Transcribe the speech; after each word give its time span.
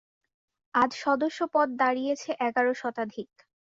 আজ 0.73 0.91
সদস্য 1.03 1.39
পদ 1.53 1.67
দাঁড়িয়েছে 1.81 2.29
এগারো 2.47 2.71
শতাধিক। 2.81 3.29